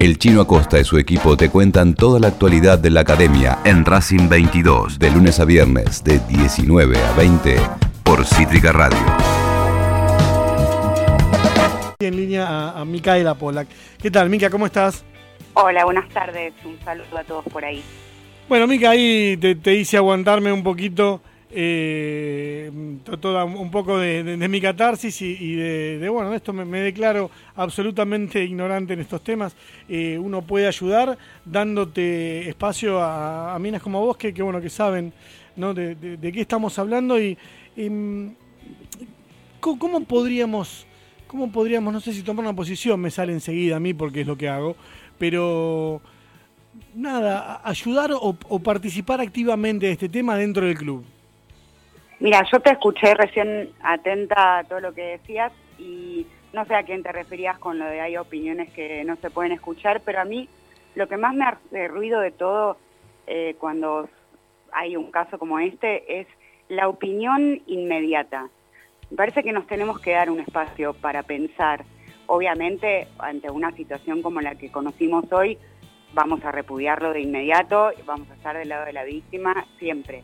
El 0.00 0.18
Chino 0.18 0.40
Acosta 0.40 0.78
y 0.78 0.84
su 0.84 0.98
equipo 0.98 1.36
te 1.36 1.50
cuentan 1.50 1.94
toda 1.94 2.18
la 2.18 2.28
actualidad 2.28 2.78
de 2.78 2.90
la 2.90 3.00
academia 3.00 3.58
en 3.64 3.84
Racing 3.84 4.28
22, 4.28 4.98
de 4.98 5.10
lunes 5.10 5.40
a 5.40 5.44
viernes, 5.44 6.02
de 6.02 6.18
19 6.28 6.98
a 6.98 7.12
20, 7.12 7.56
por 8.02 8.24
Cítrica 8.24 8.72
Radio. 8.72 8.98
En 12.00 12.16
línea 12.16 12.46
a, 12.46 12.80
a 12.80 12.84
Micaela 12.84 13.34
Polak. 13.34 13.68
¿Qué 14.02 14.10
tal, 14.10 14.28
Mica? 14.28 14.50
¿Cómo 14.50 14.66
estás? 14.66 15.04
Hola, 15.54 15.84
buenas 15.84 16.08
tardes. 16.10 16.52
Un 16.64 16.78
saludo 16.84 17.16
a 17.16 17.24
todos 17.24 17.44
por 17.44 17.64
ahí. 17.64 17.82
Bueno, 18.48 18.66
Mica, 18.66 18.90
ahí 18.90 19.36
te, 19.38 19.54
te 19.54 19.74
hice 19.74 19.96
aguantarme 19.96 20.52
un 20.52 20.62
poquito, 20.62 21.22
eh, 21.56 22.70
un 22.74 23.70
poco 23.70 23.98
de, 23.98 24.24
de- 24.24 24.36
de 24.36 24.48
mi 24.48 24.60
catarsis 24.60 25.22
y, 25.22 25.54
de, 25.54 25.98
de, 26.00 26.08
bueno, 26.08 26.34
esto 26.34 26.52
me, 26.52 26.80
declaro 26.80 27.30
absolutamente 27.54 28.42
ignorante 28.42 28.94
en 28.94 29.00
estos 29.00 29.22
temas. 29.22 29.54
Eh, 29.88 30.18
uno 30.20 30.42
puede 30.42 30.66
ayudar 30.66 31.16
dándote 31.44 32.48
espacio 32.48 33.00
a, 33.00 33.56
minas 33.60 33.80
como 33.82 34.00
vos 34.00 34.16
que, 34.16 34.32
bueno, 34.42 34.60
que 34.60 34.68
saben 34.70 35.12
de, 35.72 35.94
de- 35.94 36.16
de 36.16 36.32
qué 36.32 36.40
estamos 36.40 36.76
hablando 36.80 37.20
y, 37.20 37.38
mm, 37.76 38.26
¿cómo, 39.60 40.00
podríamos, 40.04 40.86
cómo 41.28 41.52
podríamos, 41.52 41.92
no 41.92 42.00
sé 42.00 42.12
si 42.12 42.22
tomar 42.22 42.44
una 42.44 42.56
posición, 42.56 43.00
me 43.00 43.10
sale 43.12 43.32
enseguida 43.32 43.76
a 43.76 43.80
mí 43.80 43.94
porque 43.94 44.22
es 44.22 44.26
lo 44.26 44.36
que 44.36 44.48
hago, 44.48 44.74
pero 45.18 46.00
nada, 46.96 47.60
ayudar 47.64 48.10
o 48.12 48.58
participar 48.58 49.20
activamente 49.20 49.86
de 49.86 49.92
este 49.92 50.08
tema 50.08 50.36
dentro 50.36 50.66
del 50.66 50.76
club. 50.76 51.04
Mira, 52.20 52.44
yo 52.50 52.60
te 52.60 52.70
escuché 52.70 53.14
recién 53.14 53.70
atenta 53.82 54.58
a 54.58 54.64
todo 54.64 54.80
lo 54.80 54.94
que 54.94 55.02
decías 55.02 55.52
y 55.78 56.26
no 56.52 56.64
sé 56.64 56.74
a 56.74 56.84
quién 56.84 57.02
te 57.02 57.12
referías 57.12 57.58
con 57.58 57.78
lo 57.78 57.84
de 57.84 58.00
hay 58.00 58.16
opiniones 58.16 58.72
que 58.72 59.04
no 59.04 59.16
se 59.16 59.30
pueden 59.30 59.52
escuchar, 59.52 60.00
pero 60.04 60.20
a 60.20 60.24
mí 60.24 60.48
lo 60.94 61.08
que 61.08 61.16
más 61.16 61.34
me 61.34 61.44
hace 61.44 61.88
ruido 61.88 62.20
de 62.20 62.30
todo 62.30 62.76
eh, 63.26 63.56
cuando 63.58 64.08
hay 64.72 64.96
un 64.96 65.10
caso 65.10 65.38
como 65.38 65.58
este 65.58 66.20
es 66.20 66.26
la 66.68 66.88
opinión 66.88 67.60
inmediata. 67.66 68.48
Me 69.10 69.16
parece 69.16 69.42
que 69.42 69.52
nos 69.52 69.66
tenemos 69.66 70.00
que 70.00 70.12
dar 70.12 70.30
un 70.30 70.40
espacio 70.40 70.94
para 70.94 71.22
pensar. 71.22 71.84
Obviamente, 72.26 73.08
ante 73.18 73.50
una 73.50 73.72
situación 73.72 74.22
como 74.22 74.40
la 74.40 74.54
que 74.54 74.70
conocimos 74.70 75.30
hoy, 75.32 75.58
vamos 76.14 76.44
a 76.44 76.52
repudiarlo 76.52 77.12
de 77.12 77.20
inmediato, 77.20 77.90
vamos 78.06 78.30
a 78.30 78.34
estar 78.34 78.56
del 78.56 78.68
lado 78.68 78.86
de 78.86 78.92
la 78.92 79.04
víctima 79.04 79.66
siempre. 79.78 80.22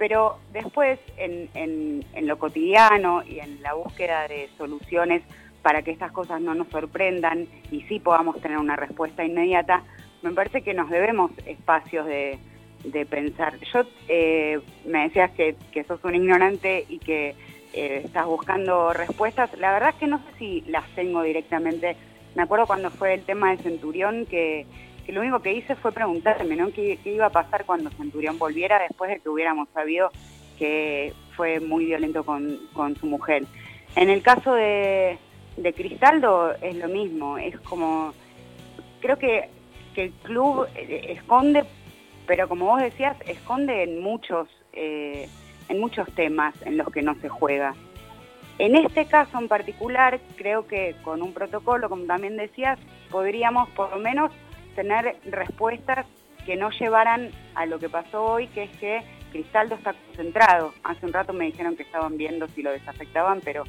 Pero 0.00 0.38
después, 0.50 0.98
en, 1.18 1.50
en- 1.52 2.26
lo 2.26 2.38
cotidiano 2.38 3.22
y 3.22 3.38
en 3.38 3.60
la 3.62 3.74
búsqueda 3.74 4.26
de 4.28 4.48
soluciones 4.56 5.20
para 5.60 5.82
que 5.82 5.90
estas 5.90 6.10
cosas 6.10 6.40
no 6.40 6.54
nos 6.54 6.68
sorprendan 6.68 7.46
y 7.70 7.82
sí 7.82 8.00
podamos 8.00 8.40
tener 8.40 8.56
una 8.56 8.76
respuesta 8.76 9.22
inmediata, 9.24 9.82
me 10.22 10.32
parece 10.32 10.62
que 10.62 10.72
nos 10.72 10.88
debemos 10.88 11.32
espacios 11.44 12.06
de, 12.06 12.38
de 12.84 13.04
pensar. 13.04 13.58
Yo 13.74 13.82
eh, 14.08 14.58
me 14.86 15.02
decías 15.02 15.30
que, 15.32 15.54
que 15.70 15.84
sos 15.84 16.02
un 16.02 16.14
ignorante 16.14 16.86
y 16.88 16.98
que 16.98 17.34
eh, 17.74 18.00
estás 18.06 18.24
buscando 18.24 18.94
respuestas. 18.94 19.50
La 19.58 19.70
verdad 19.72 19.90
es 19.90 19.96
que 19.96 20.06
no 20.06 20.16
sé 20.18 20.24
si 20.38 20.60
las 20.62 20.88
tengo 20.94 21.20
directamente. 21.22 21.94
Me 22.34 22.42
acuerdo 22.42 22.66
cuando 22.66 22.90
fue 22.90 23.12
el 23.12 23.24
tema 23.24 23.50
de 23.50 23.62
Centurión 23.62 24.24
que, 24.24 24.64
lo 25.12 25.20
único 25.20 25.40
que 25.40 25.52
hice 25.52 25.76
fue 25.76 25.92
preguntarme 25.92 26.56
¿no? 26.56 26.70
¿Qué, 26.72 26.98
qué 27.02 27.12
iba 27.12 27.26
a 27.26 27.30
pasar 27.30 27.64
cuando 27.64 27.90
Centurión 27.90 28.38
volviera 28.38 28.78
después 28.78 29.10
de 29.10 29.20
que 29.20 29.28
hubiéramos 29.28 29.68
sabido 29.74 30.10
que 30.60 31.14
fue 31.34 31.58
muy 31.58 31.86
violento 31.86 32.22
con, 32.22 32.60
con 32.74 32.94
su 32.96 33.06
mujer. 33.06 33.44
En 33.96 34.10
el 34.10 34.22
caso 34.22 34.52
de, 34.54 35.18
de 35.56 35.72
Cristaldo 35.72 36.54
es 36.60 36.76
lo 36.76 36.86
mismo, 36.86 37.38
es 37.38 37.58
como, 37.60 38.12
creo 39.00 39.16
que, 39.16 39.48
que 39.94 40.04
el 40.04 40.12
club 40.22 40.68
eh, 40.74 41.14
esconde, 41.16 41.64
pero 42.26 42.46
como 42.46 42.66
vos 42.66 42.82
decías, 42.82 43.16
esconde 43.26 43.84
en 43.84 44.02
muchos, 44.02 44.48
eh, 44.74 45.30
en 45.70 45.80
muchos 45.80 46.06
temas 46.14 46.54
en 46.66 46.76
los 46.76 46.90
que 46.90 47.00
no 47.00 47.14
se 47.16 47.30
juega. 47.30 47.74
En 48.58 48.76
este 48.76 49.06
caso 49.06 49.38
en 49.38 49.48
particular, 49.48 50.20
creo 50.36 50.66
que 50.66 50.94
con 51.02 51.22
un 51.22 51.32
protocolo, 51.32 51.88
como 51.88 52.04
también 52.04 52.36
decías, 52.36 52.78
podríamos 53.10 53.70
por 53.70 53.90
lo 53.90 53.98
menos 53.98 54.30
tener 54.74 55.16
respuestas 55.24 56.06
que 56.44 56.56
no 56.56 56.70
llevaran 56.70 57.30
a 57.54 57.66
lo 57.66 57.78
que 57.78 57.88
pasó 57.88 58.24
hoy, 58.24 58.46
que 58.48 58.64
es 58.64 58.70
que 58.78 59.02
Cristaldo 59.30 59.76
está 59.76 59.92
concentrado. 59.92 60.72
Hace 60.82 61.06
un 61.06 61.12
rato 61.12 61.32
me 61.32 61.46
dijeron 61.46 61.76
que 61.76 61.82
estaban 61.82 62.16
viendo 62.16 62.48
si 62.48 62.62
lo 62.62 62.72
desafectaban, 62.72 63.40
pero 63.44 63.64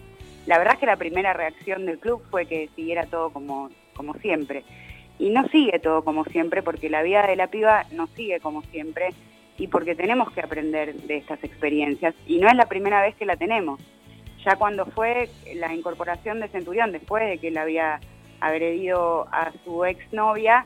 la 0.46 0.58
verdad 0.58 0.76
es 0.76 0.80
que 0.80 0.86
la 0.86 0.98
primera 0.98 1.34
reacción 1.34 1.86
del 1.86 2.00
club 2.00 2.24
fue 2.30 2.46
que 2.46 2.70
siguiera 2.76 3.06
todo 3.06 3.32
como, 3.32 3.70
como 3.96 4.14
siempre. 4.16 4.64
Y 5.20 5.30
no 5.30 5.48
sigue 5.50 5.78
todo 5.80 6.04
como 6.04 6.26
siempre, 6.26 6.64
porque 6.64 6.90
la 6.90 7.04
vida 7.04 7.28
de 7.28 7.36
la 7.36 7.48
piba 7.48 7.86
no 7.92 8.08
sigue 8.08 8.40
como 8.40 8.64
siempre 8.64 9.10
y 9.58 9.68
porque 9.68 9.94
tenemos 9.94 10.32
que 10.32 10.42
aprender 10.42 10.96
de 10.96 11.18
estas 11.18 11.44
experiencias. 11.44 12.16
Y 12.26 12.40
no 12.40 12.48
es 12.48 12.56
la 12.56 12.66
primera 12.66 13.02
vez 13.02 13.16
que 13.16 13.26
la 13.26 13.36
tenemos. 13.36 13.80
Ya 14.44 14.56
cuando 14.56 14.88
fue 14.88 15.30
la 15.56 15.72
incorporación 15.74 16.40
de 16.40 16.48
Centurión, 16.48 16.92
después 16.92 17.30
de 17.30 17.38
que 17.38 17.50
él 17.50 17.58
había 17.60 18.00
agredido 18.40 19.28
a 19.32 19.52
su 19.64 19.86
exnovia, 19.86 20.66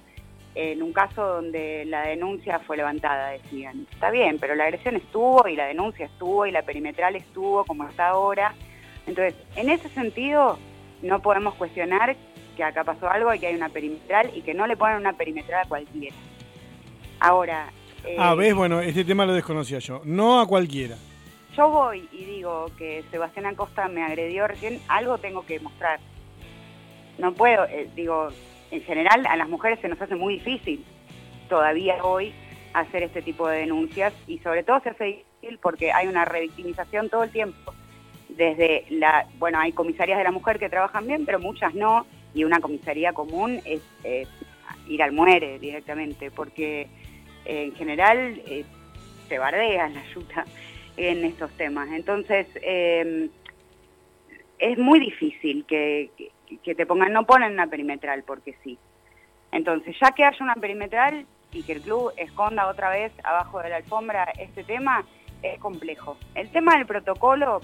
en 0.56 0.82
un 0.82 0.94
caso 0.94 1.22
donde 1.28 1.84
la 1.86 2.04
denuncia 2.08 2.60
fue 2.60 2.78
levantada, 2.78 3.30
decían. 3.32 3.86
Está 3.92 4.10
bien, 4.10 4.38
pero 4.40 4.56
la 4.56 4.64
agresión 4.64 4.96
estuvo 4.96 5.48
y 5.48 5.56
la 5.56 5.66
denuncia 5.66 6.06
estuvo 6.06 6.46
y 6.46 6.52
la 6.52 6.62
perimetral 6.64 7.16
estuvo 7.18 7.66
como 7.66 7.88
está 7.88 8.08
ahora. 8.08 8.54
Entonces, 9.06 9.36
en 9.58 9.70
ese 9.70 9.90
sentido, 9.90 10.58
no 11.02 11.22
podemos 11.22 11.56
cuestionar 11.56 12.16
que 12.56 12.64
acá 12.64 12.84
pasó 12.86 13.10
algo 13.10 13.34
y 13.34 13.40
que 13.40 13.48
hay 13.48 13.56
una 13.56 13.68
perimetral 13.70 14.32
y 14.34 14.42
que 14.42 14.54
no 14.54 14.66
le 14.66 14.78
ponen 14.78 14.98
una 14.98 15.14
perimetral 15.14 15.66
a 15.66 15.68
cualquiera. 15.68 16.16
Ahora, 17.20 17.68
eh, 18.06 18.16
Ah, 18.18 18.34
ves, 18.36 18.54
bueno, 18.56 18.80
este 18.82 19.04
tema 19.04 19.26
lo 19.26 19.34
desconocía 19.34 19.80
yo. 19.80 20.02
No 20.06 20.40
a 20.40 20.48
cualquiera. 20.48 20.96
yo 21.56 21.70
voy 21.70 22.08
y 22.12 22.24
digo 22.26 22.68
que 22.78 23.04
Sebastián 23.12 23.46
Acosta 23.46 23.88
me 23.88 24.04
agredió 24.04 24.48
recién, 24.48 24.80
algo 24.88 25.18
tengo 25.18 25.46
que 25.46 25.60
mostrar. 25.60 26.00
No 27.18 27.34
puedo, 27.34 27.66
eh, 27.66 27.90
digo, 27.96 28.30
en 28.72 28.82
general 28.82 29.26
a 29.28 29.36
las 29.36 29.48
mujeres 29.50 29.80
se 29.80 29.88
nos 29.88 30.02
hace 30.02 30.16
muy 30.16 30.36
difícil 30.36 30.84
todavía 31.50 32.04
hoy 32.04 32.34
hacer 32.74 33.04
este 33.04 33.22
tipo 33.22 33.48
de 33.48 33.60
denuncias 33.60 34.14
y 34.28 34.40
sobre 34.40 34.64
todo 34.64 34.80
se 34.82 34.90
hace 34.90 35.06
difícil 35.06 35.60
porque 35.62 35.92
hay 35.92 36.08
una 36.08 36.26
revictimización 36.26 37.10
todo 37.10 37.24
el 37.24 37.30
tiempo. 37.32 37.74
Desde 38.30 38.86
la, 38.90 39.28
bueno, 39.38 39.60
hay 39.60 39.72
comisarias 39.72 40.18
de 40.18 40.24
la 40.24 40.32
mujer 40.32 40.60
que 40.60 40.70
trabajan 40.70 41.08
bien, 41.08 41.26
pero 41.26 41.40
muchas 41.40 41.74
no, 41.74 42.06
y 42.34 42.44
una 42.44 42.60
comisaría 42.60 43.14
común 43.14 43.62
es 43.64 43.82
eh, 44.04 44.28
ir 44.88 45.02
al 45.02 45.14
muere 45.14 45.58
directamente, 45.60 46.32
porque 46.32 46.82
eh, 47.46 47.64
en 47.66 47.76
general 47.76 48.42
eh, 48.48 48.66
se 49.30 49.38
bardea 49.40 49.88
la 49.88 50.02
ayuda 50.02 50.46
en 50.98 51.24
estos 51.24 51.52
temas. 51.52 51.90
Entonces, 51.92 52.48
es 54.60 54.78
muy 54.78 55.00
difícil 55.00 55.64
que- 55.66 56.10
que 56.64 56.76
te 56.76 56.86
pongan, 56.86 57.14
no 57.14 57.26
ponen 57.26 57.54
una 57.54 57.68
perimetral 57.68 58.24
porque 58.24 58.56
sí. 58.64 58.78
Entonces, 59.52 59.96
ya 60.02 60.12
que 60.12 60.26
haya 60.26 60.38
una 60.44 60.56
perimetral 60.56 61.26
y 61.52 61.64
que 61.64 61.74
el 61.74 61.82
club 61.82 62.12
esconda 62.18 62.68
otra 62.68 62.90
vez 62.90 63.12
abajo 63.24 63.62
de 63.62 63.70
la 63.70 63.78
alfombra 63.78 64.26
este 64.38 64.64
tema, 64.64 65.06
es 65.42 65.60
complejo. 65.60 66.18
El 66.34 66.50
tema 66.50 66.76
del 66.76 66.86
protocolo, 66.86 67.62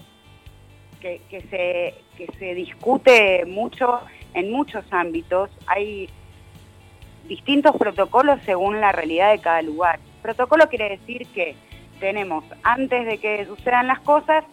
que, 1.00 1.20
que 1.28 1.40
se, 1.42 1.94
que 2.16 2.32
se 2.38 2.54
discute 2.54 3.44
mucho 3.46 4.00
en 4.34 4.50
muchos 4.50 4.84
ámbitos, 4.90 5.50
hay 5.66 6.08
distintos 7.28 7.76
protocolos 7.76 8.40
según 8.44 8.80
la 8.80 8.92
realidad 8.92 9.32
de 9.32 9.40
cada 9.40 9.62
lugar. 9.62 9.98
Protocolo 10.22 10.68
quiere 10.68 10.90
decir 10.90 11.26
que 11.28 11.56
tenemos, 12.00 12.44
antes 12.62 13.04
de 13.06 13.18
que 13.18 13.44
sucedan 13.44 13.86
las 13.86 14.00
cosas, 14.00 14.44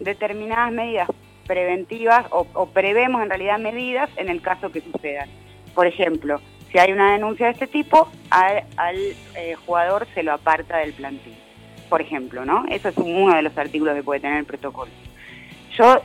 determinadas 0.00 0.72
medidas 0.72 1.08
preventivas 1.48 2.26
o, 2.30 2.46
o 2.52 2.66
prevemos 2.66 3.20
en 3.22 3.30
realidad 3.30 3.58
medidas 3.58 4.08
en 4.16 4.28
el 4.28 4.40
caso 4.40 4.70
que 4.70 4.80
sucedan. 4.80 5.28
Por 5.74 5.86
ejemplo, 5.88 6.40
si 6.70 6.78
hay 6.78 6.92
una 6.92 7.12
denuncia 7.12 7.46
de 7.46 7.52
este 7.52 7.66
tipo, 7.66 8.08
al, 8.30 8.96
eh, 9.36 9.56
jugador 9.66 10.06
se 10.14 10.22
lo 10.22 10.32
aparta 10.32 10.78
del 10.78 10.92
plantel. 10.92 11.34
Por 11.88 12.02
ejemplo, 12.02 12.44
¿no? 12.44 12.64
Eso 12.68 12.88
es 12.88 12.96
uno 12.98 13.34
de 13.34 13.42
los 13.42 13.56
artículos 13.56 13.94
que 13.94 14.02
puede 14.02 14.20
tener 14.20 14.38
el 14.38 14.44
protocolo. 14.44 14.90
Yo 15.76 16.02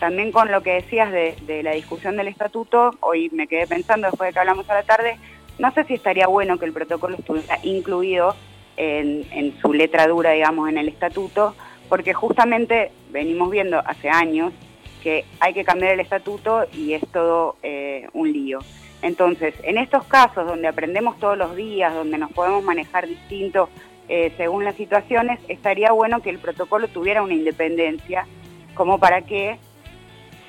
también 0.00 0.32
con 0.32 0.50
lo 0.50 0.62
que 0.62 0.74
decías 0.74 1.12
de, 1.12 1.62
la 1.62 1.72
discusión 1.72 2.16
del 2.16 2.28
estatuto, 2.28 2.92
hoy 3.00 3.28
me 3.32 3.46
quedé 3.46 3.66
pensando 3.66 4.06
después 4.06 4.28
de 4.28 4.32
que 4.32 4.38
hablamos 4.38 4.68
a 4.70 4.74
la 4.74 4.84
tarde, 4.84 5.18
no 5.58 5.72
sé 5.72 5.84
si 5.84 5.94
estaría 5.94 6.26
bueno 6.26 6.56
que 6.58 6.64
el 6.64 6.72
protocolo 6.72 7.16
estuviera 7.16 7.58
incluido 7.64 8.34
en 8.76 9.58
su 9.60 9.72
letra 9.72 10.06
dura, 10.06 10.30
digamos, 10.30 10.68
en 10.68 10.78
el 10.78 10.88
estatuto, 10.88 11.56
porque 11.88 12.14
justamente 12.14 12.92
venimos 13.10 13.50
viendo 13.50 13.80
hace 13.84 14.08
años 14.08 14.52
que 14.98 15.24
hay 15.40 15.54
que 15.54 15.64
cambiar 15.64 15.94
el 15.94 16.00
estatuto 16.00 16.66
y 16.72 16.92
es 16.92 17.02
todo 17.12 17.56
eh, 17.62 18.08
un 18.12 18.32
lío. 18.32 18.60
Entonces, 19.02 19.54
en 19.62 19.78
estos 19.78 20.04
casos 20.04 20.46
donde 20.46 20.68
aprendemos 20.68 21.18
todos 21.18 21.38
los 21.38 21.54
días, 21.54 21.94
donde 21.94 22.18
nos 22.18 22.32
podemos 22.32 22.64
manejar 22.64 23.06
distinto 23.06 23.68
eh, 24.08 24.32
según 24.36 24.64
las 24.64 24.74
situaciones, 24.74 25.38
estaría 25.48 25.92
bueno 25.92 26.20
que 26.20 26.30
el 26.30 26.38
protocolo 26.38 26.88
tuviera 26.88 27.22
una 27.22 27.34
independencia 27.34 28.26
como 28.74 28.98
para 28.98 29.22
que 29.22 29.58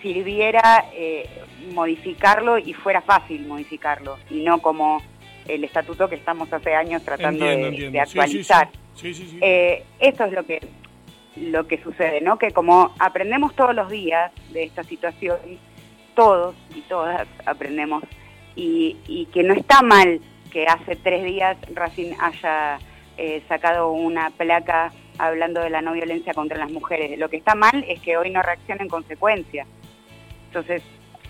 sirviera 0.01 0.85
eh, 0.93 1.27
modificarlo 1.73 2.57
y 2.57 2.73
fuera 2.73 3.01
fácil 3.01 3.45
modificarlo, 3.45 4.17
y 4.29 4.43
no 4.43 4.61
como 4.61 5.01
el 5.47 5.63
estatuto 5.63 6.07
que 6.07 6.15
estamos 6.15 6.51
hace 6.53 6.73
años 6.73 7.03
tratando 7.03 7.45
de, 7.45 7.99
actualizar. 7.99 8.69
Eh, 9.03 9.83
esto 9.99 10.25
es 10.25 10.31
lo 10.31 10.45
que 10.45 10.61
lo 11.39 11.68
que 11.68 11.81
sucede, 11.81 12.21
¿no? 12.21 12.38
Que 12.38 12.51
como 12.51 12.94
aprendemos 13.00 13.56
todos 13.56 13.75
los 13.75 13.89
días 13.89 14.31
de 14.51 14.63
esta 14.63 14.83
situación, 14.83 15.38
todos 16.15 16.56
y 16.75 16.81
todas 16.81 17.27
aprendemos, 17.45 18.03
y, 18.56 19.27
que 19.31 19.44
no 19.44 19.53
está 19.53 19.81
mal 19.81 20.19
que 20.51 20.65
hace 20.65 20.97
tres 20.97 21.24
días 21.24 21.56
Racing 21.74 22.13
haya 22.19 22.80
eh, 23.18 23.41
sacado 23.47 23.91
una 23.91 24.31
placa 24.31 24.91
hablando 25.18 25.62
de 25.62 25.69
la 25.69 25.81
no 25.81 25.94
violencia 25.94 26.33
contra 26.33 26.57
las 26.57 26.71
mujeres. 26.71 27.18
Lo 27.18 27.30
que 27.30 27.38
está 27.38 27.56
mal 27.56 27.85
es 27.88 28.01
que 28.01 28.18
hoy 28.18 28.31
no 28.31 28.42
reacciona 28.42 28.81
en 28.81 28.89
consecuencia. 28.89 29.65
Entonces, 30.47 30.81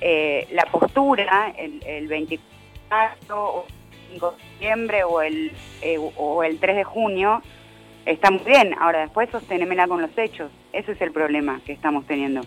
eh, 0.02 0.48
la 0.52 0.66
postura 0.66 1.54
el, 1.58 1.84
el 1.86 2.08
24 2.08 3.20
o 3.30 3.66
5 4.12 4.32
de 4.32 4.44
septiembre 4.44 5.04
o 5.04 5.22
el, 5.22 5.52
eh, 5.82 5.98
o 5.98 6.44
el 6.44 6.60
3 6.60 6.78
de 6.78 6.84
junio 6.84 7.42
está 8.10 8.32
muy 8.32 8.44
bien. 8.46 8.76
Ahora, 8.80 9.02
después 9.02 9.30
sostenémela 9.30 9.88
con 9.88 10.02
los 10.02 10.18
hechos. 10.18 10.52
Ese 10.74 10.92
es 10.94 11.02
el 11.02 11.12
problema 11.12 11.62
que 11.66 11.74
estamos 11.74 12.06
teniendo. 12.06 12.42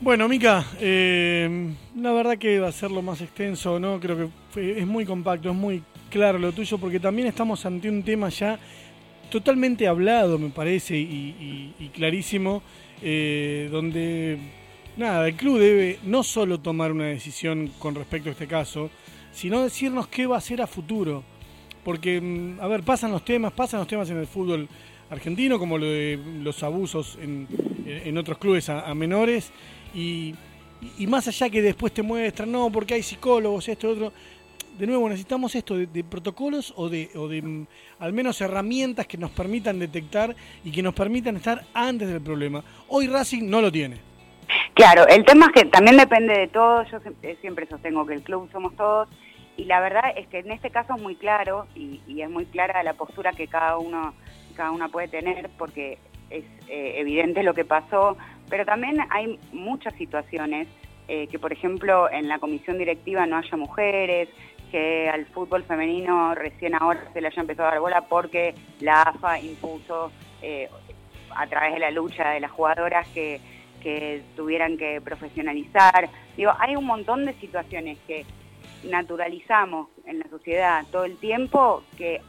Bueno, 0.00 0.28
Mica, 0.28 0.66
eh, 0.80 1.72
la 1.96 2.12
verdad 2.12 2.36
que 2.36 2.58
va 2.58 2.68
a 2.68 2.72
ser 2.72 2.90
lo 2.90 3.00
más 3.00 3.20
extenso, 3.20 3.78
¿no? 3.78 4.00
Creo 4.00 4.30
que 4.54 4.78
es 4.80 4.86
muy 4.86 5.06
compacto, 5.06 5.50
es 5.50 5.54
muy 5.54 5.82
claro 6.10 6.38
lo 6.38 6.52
tuyo, 6.52 6.76
porque 6.78 7.00
también 7.00 7.28
estamos 7.28 7.64
ante 7.64 7.88
un 7.88 8.02
tema 8.02 8.28
ya 8.28 8.58
totalmente 9.30 9.86
hablado, 9.88 10.38
me 10.38 10.50
parece, 10.50 10.96
y, 10.96 11.90
clarísimo, 11.94 12.62
eh, 13.02 13.68
donde, 13.70 14.38
nada, 14.96 15.26
el 15.26 15.34
club 15.34 15.58
debe 15.58 15.98
no 16.04 16.22
solo 16.22 16.60
tomar 16.60 16.92
una 16.92 17.06
decisión 17.06 17.68
con 17.78 17.94
respecto 17.94 18.28
a 18.28 18.32
este 18.32 18.46
caso, 18.46 18.90
sino 19.32 19.62
decirnos 19.62 20.08
qué 20.08 20.26
va 20.26 20.36
a 20.36 20.38
hacer 20.38 20.60
a 20.60 20.66
futuro. 20.66 21.24
Porque, 21.84 22.20
mm, 22.20 22.60
a 22.60 22.66
ver, 22.66 22.82
pasan 22.82 23.12
los 23.12 23.24
temas, 23.24 23.52
pasan 23.52 23.80
los 23.80 23.88
temas 23.88 24.08
en 24.10 24.18
el 24.18 24.26
fútbol 24.26 24.68
argentino, 25.10 25.58
como 25.58 25.78
lo 25.78 25.86
de 25.86 26.18
los 26.42 26.62
abusos 26.62 27.18
en, 27.20 28.16
otros 28.16 28.38
clubes 28.38 28.68
a 28.70 28.94
menores, 28.94 29.52
y, 29.94 30.34
más 31.06 31.28
allá 31.28 31.48
que 31.48 31.62
después 31.62 31.92
te 31.92 32.02
muestran, 32.02 32.50
no, 32.50 32.70
porque 32.70 32.94
hay 32.94 33.02
psicólogos, 33.02 33.68
esto, 33.68 33.90
otro. 33.90 34.12
De 34.78 34.88
nuevo, 34.88 35.08
necesitamos 35.08 35.54
esto 35.54 35.76
de, 35.76 36.04
protocolos 36.04 36.74
o 36.76 36.88
de, 36.88 37.08
o 37.14 37.28
de 37.28 37.40
mm, 37.42 37.66
al 38.00 38.12
menos 38.12 38.40
herramientas 38.40 39.06
que 39.06 39.16
nos 39.16 39.30
permitan 39.30 39.78
detectar 39.78 40.34
y 40.64 40.72
que 40.72 40.82
nos 40.82 40.94
permitan 40.94 41.36
estar 41.36 41.64
antes 41.72 42.08
del 42.08 42.20
problema. 42.20 42.64
Hoy 42.88 43.06
Racing 43.06 43.48
no 43.48 43.60
lo 43.60 43.70
tiene. 43.70 43.98
Claro, 44.74 45.06
el 45.06 45.24
tema 45.24 45.46
es 45.46 45.62
que 45.62 45.68
también 45.70 45.96
depende 45.96 46.36
de 46.36 46.48
todo. 46.48 46.84
Yo 46.90 46.98
eh, 47.22 47.36
siempre 47.40 47.68
sostengo 47.68 48.04
que 48.04 48.14
el 48.14 48.22
club 48.22 48.48
somos 48.50 48.74
todos 48.74 49.08
y 49.56 49.64
la 49.64 49.80
verdad 49.80 50.12
es 50.16 50.26
que 50.28 50.40
en 50.40 50.50
este 50.50 50.70
caso 50.70 50.94
es 50.96 51.02
muy 51.02 51.16
claro 51.16 51.66
y, 51.74 52.00
es 52.20 52.30
muy 52.30 52.46
clara 52.46 52.82
la 52.82 52.94
postura 52.94 53.32
que 53.32 53.46
cada 53.46 53.78
uno 53.78 54.14
cada 54.56 54.70
una 54.70 54.88
puede 54.88 55.08
tener 55.08 55.50
porque 55.58 55.98
es 56.30 56.44
eh, 56.68 56.94
evidente 56.96 57.42
lo 57.42 57.54
que 57.54 57.64
pasó, 57.64 58.16
pero 58.48 58.64
también 58.64 58.98
hay 59.10 59.38
muchas 59.52 59.94
situaciones 59.94 60.68
eh, 61.08 61.26
que, 61.26 61.38
por 61.38 61.52
ejemplo, 61.52 62.10
en 62.10 62.28
la 62.28 62.38
comisión 62.38 62.78
directiva 62.78 63.26
no 63.26 63.36
haya 63.36 63.56
mujeres, 63.56 64.28
que 64.70 65.08
al 65.08 65.26
fútbol 65.26 65.64
femenino 65.64 66.34
recién 66.34 66.74
ahora 66.74 67.08
se 67.12 67.20
le 67.20 67.28
haya 67.28 67.42
empezado 67.42 67.68
a 67.68 67.72
dar 67.72 67.80
bola 67.80 68.00
porque 68.08 68.54
la 68.80 69.02
AFA 69.02 69.38
impuso 69.40 70.10
eh, 70.40 70.68
a 71.34 71.46
través 71.46 71.74
de 71.74 71.80
la 71.80 71.90
lucha 71.90 72.30
de 72.30 72.40
las 72.40 72.50
jugadoras 72.50 73.06
que, 73.08 73.40
que 73.82 74.22
tuvieran 74.34 74.78
que 74.78 75.00
profesionalizar. 75.00 76.08
Digo, 76.36 76.52
hay 76.58 76.74
un 76.76 76.86
montón 76.86 77.26
de 77.26 77.34
situaciones 77.34 77.98
que 78.06 78.24
naturalizamos 78.84 79.88
en 80.06 80.18
la 80.18 80.28
sociedad 80.28 80.84
todo 80.90 81.04
el 81.04 81.16
tiempo 81.16 81.82
que 81.96 82.20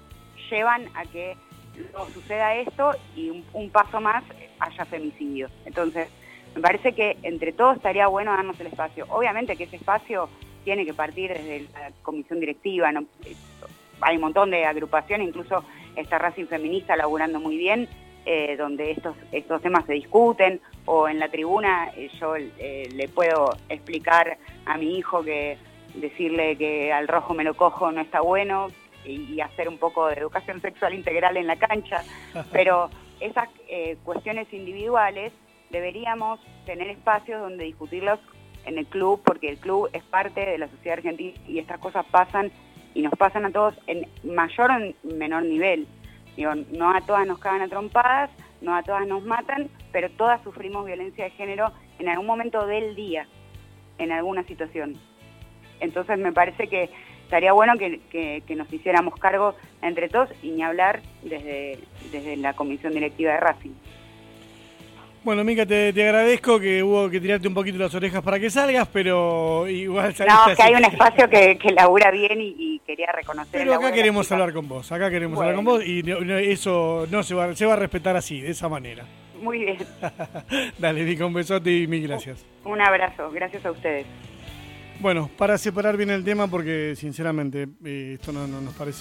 llevan 0.50 0.86
a 0.96 1.06
que 1.06 1.36
luego 1.78 2.08
suceda 2.10 2.56
esto 2.56 2.92
y 3.16 3.30
un, 3.54 3.70
paso 3.70 4.00
más 4.00 4.24
haya 4.60 4.86
femicidio. 4.86 5.50
Entonces, 5.66 6.08
me 6.56 6.62
parece 6.62 6.94
que 6.94 7.18
entre 7.24 7.52
todos 7.52 7.78
estaría 7.78 8.08
bueno 8.08 8.32
darnos 8.32 8.60
el 8.60 8.68
espacio. 8.68 9.06
Obviamente 9.10 9.56
que 9.56 9.66
ese 9.66 9.76
espacio 9.76 10.30
tiene 10.64 10.86
que 10.86 10.94
partir 10.94 11.32
desde 11.32 11.68
la 11.74 11.92
comisión 12.02 12.40
directiva, 12.40 12.92
¿no? 12.92 13.06
hay 14.02 14.16
un 14.16 14.22
montón 14.22 14.52
de 14.52 14.66
agrupaciones, 14.66 15.28
incluso 15.28 15.64
esta 15.96 16.18
Racing 16.18 16.46
Feminista 16.46 16.96
laburando 16.96 17.40
muy 17.40 17.58
bien, 17.58 17.88
eh, 18.26 18.56
donde 18.58 18.92
estos, 18.92 19.16
estos 19.32 19.62
temas 19.62 19.86
se 19.86 19.94
discuten, 19.94 20.60
o 20.86 21.08
en 21.08 21.20
la 21.20 21.30
tribuna 21.30 21.92
eh, 21.96 22.10
yo 22.20 22.36
eh, 22.36 22.90
le 22.94 23.08
puedo 23.08 23.56
explicar 23.70 24.38
a 24.66 24.78
mi 24.78 24.98
hijo 24.98 25.24
que 25.24 25.58
decirle 25.96 26.58
que 26.58 26.92
al 26.92 27.08
rojo 27.08 27.34
me 27.34 27.44
lo 27.44 27.56
cojo 27.56 27.92
no 27.92 28.02
está 28.02 28.22
bueno, 28.22 28.68
y, 29.08 29.40
hacer 29.40 29.70
un 29.70 29.78
poco 29.78 30.08
de 30.08 30.16
educación 30.16 30.62
sexual 30.62 30.94
integral 30.94 31.38
en 31.38 31.48
la 31.48 31.56
cancha, 31.58 32.04
pero 32.52 32.90
esas 33.20 33.50
eh, 33.68 33.98
cuestiones 34.04 34.52
individuales 34.52 35.32
deberíamos 35.70 36.40
tener 36.66 36.90
espacios 36.90 37.42
donde 37.42 37.66
discutirlos 37.66 38.20
en 38.66 38.78
el 38.78 38.86
club, 38.88 39.22
porque 39.24 39.50
el 39.50 39.58
club 39.58 39.90
es 39.94 40.04
parte 40.04 40.46
de 40.46 40.58
la 40.58 40.68
sociedad 40.68 40.98
argentina 40.98 41.38
y 41.48 41.60
estas 41.60 41.80
cosas 41.80 42.06
pasan 42.08 42.52
y 42.94 43.02
nos 43.02 43.14
pasan 43.14 43.46
a 43.46 43.52
todos 43.52 43.76
en 43.88 44.08
mayor 44.24 44.72
o 44.72 45.16
menor 45.16 45.44
nivel. 45.44 45.88
Digo, 46.36 46.54
no 46.56 46.92
a 46.92 47.02
todas 47.02 47.28
nos 47.28 47.40
cagan 47.40 47.62
a 47.62 47.68
trompadas, 47.68 48.30
no 48.62 48.76
a 48.76 48.84
todas 48.84 49.06
nos 49.08 49.24
matan, 49.24 49.70
pero 49.92 50.10
todas 50.12 50.42
sufrimos 50.44 50.86
violencia 50.86 51.26
de 51.26 51.32
género 51.32 51.72
en 52.00 52.10
algún 52.10 52.26
momento 52.26 52.66
del 52.66 52.96
día, 52.96 53.28
en 53.98 54.12
alguna 54.12 54.44
situación. 54.44 54.98
Entonces 55.80 56.18
me 56.18 56.32
parece 56.32 56.68
que 56.68 56.90
estaría 57.24 57.54
bueno 57.54 57.74
que, 57.78 58.44
nos 58.56 58.72
hiciéramos 58.72 59.16
cargo 59.16 59.56
entre 59.82 60.10
todos 60.10 60.30
y 60.42 60.52
ni 60.52 60.64
hablar 60.64 61.02
desde, 61.24 61.80
desde 62.12 62.38
la 62.38 62.54
comisión 62.54 62.94
directiva 62.94 63.34
de 63.34 63.40
Racing. 63.40 63.74
Bueno, 65.26 65.44
Mica, 65.44 65.66
te, 65.66 65.90
agradezco 65.90 66.60
que 66.60 66.84
hubo 66.84 67.10
que 67.10 67.20
tirarte 67.20 67.48
un 67.48 67.56
poquito 67.56 67.80
las 67.80 67.96
orejas 67.96 68.22
para 68.22 68.40
que 68.40 68.52
salgas, 68.52 68.88
pero 68.90 69.68
igual 69.68 70.14
No, 70.20 70.56
que 70.56 70.62
hay 70.62 70.76
un 70.76 70.86
espacio 70.86 71.28
que, 71.28 71.58
que 71.58 71.72
labura 71.72 72.12
bien 72.12 72.40
y, 72.40 72.80
quería 72.86 73.12
reconocer. 73.12 73.60
Pero 73.60 73.74
acá 73.74 73.92
queremos 73.92 74.32
hablar 74.32 74.54
con 74.54 74.68
vos, 74.68 74.92
acá 74.92 75.10
queremos 75.10 75.40
hablar 75.40 75.56
con 75.56 75.66
vos 75.66 75.84
y 75.84 76.04
eso 76.52 77.08
no 77.10 77.24
se 77.24 77.34
va, 77.34 77.56
se 77.56 77.66
va 77.66 77.74
a 77.74 77.78
respetar 77.78 78.16
así, 78.16 78.40
de 78.40 78.52
esa 78.52 78.70
manera. 78.70 79.04
Muy 79.42 79.58
bien. 79.58 79.78
Dale, 80.78 81.04
Mica, 81.04 81.26
un 81.26 81.34
besote 81.34 81.72
y 81.72 81.88
mil 81.88 82.08
gracias. 82.08 82.46
Un 82.64 82.80
abrazo, 82.80 83.32
gracias 83.32 83.66
a 83.66 83.72
ustedes. 83.72 84.06
Bueno, 85.00 85.30
para 85.38 85.58
separar 85.58 85.98
bien 85.98 86.10
el 86.10 86.24
tema, 86.24 86.48
porque 86.48 86.96
sinceramente 86.96 87.68
eh, 87.84 88.18
esto 88.20 88.32
no 88.32 88.48
nos 88.48 88.74
parece 88.74 88.94